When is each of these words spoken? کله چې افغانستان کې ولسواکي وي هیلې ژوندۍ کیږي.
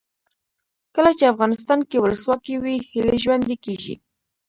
کله 0.95 1.11
چې 1.17 1.31
افغانستان 1.33 1.79
کې 1.89 1.97
ولسواکي 1.99 2.55
وي 2.63 2.75
هیلې 2.89 3.17
ژوندۍ 3.23 3.55
کیږي. 3.65 3.95